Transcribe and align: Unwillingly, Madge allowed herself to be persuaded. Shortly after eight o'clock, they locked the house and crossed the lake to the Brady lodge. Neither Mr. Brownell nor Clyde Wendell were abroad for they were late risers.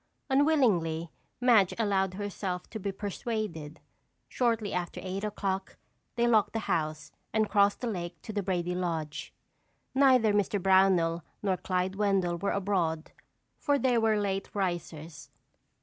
Unwillingly, 0.31 1.11
Madge 1.39 1.75
allowed 1.77 2.15
herself 2.15 2.67
to 2.71 2.79
be 2.79 2.91
persuaded. 2.91 3.79
Shortly 4.27 4.73
after 4.73 4.99
eight 5.03 5.23
o'clock, 5.23 5.77
they 6.15 6.25
locked 6.27 6.53
the 6.53 6.61
house 6.65 7.11
and 7.31 7.47
crossed 7.47 7.81
the 7.81 7.87
lake 7.87 8.19
to 8.23 8.33
the 8.33 8.41
Brady 8.41 8.73
lodge. 8.73 9.31
Neither 9.93 10.33
Mr. 10.33 10.59
Brownell 10.59 11.23
nor 11.43 11.55
Clyde 11.55 11.97
Wendell 11.97 12.39
were 12.39 12.49
abroad 12.49 13.11
for 13.59 13.77
they 13.77 13.95
were 13.99 14.19
late 14.19 14.49
risers. 14.55 15.29